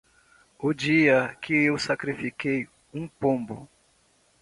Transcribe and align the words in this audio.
O 0.57 0.73
dia 0.73 1.37
que 1.39 1.53
eu 1.53 1.77
sacrifiquei 1.77 2.67
um 2.91 3.07
pombo 3.07 3.69